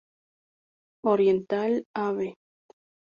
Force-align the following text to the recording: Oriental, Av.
Oriental, 1.11 1.85
Av. 1.93 2.17